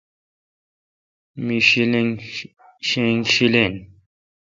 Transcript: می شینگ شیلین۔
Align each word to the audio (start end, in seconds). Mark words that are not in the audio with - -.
می 1.45 1.57
شینگ 2.89 3.19
شیلین۔ 3.33 3.73